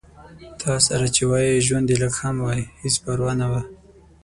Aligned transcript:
تاسره 0.63 1.07
چې 1.15 1.23
وای 1.29 1.63
ژوند 1.65 1.85
دې 1.89 1.95
لږ 2.01 2.13
هم 2.21 2.35
وای 2.45 2.61
هېڅ 2.81 2.95
پرواه 3.03 3.35
نه 3.41 3.47
وه 3.51 3.61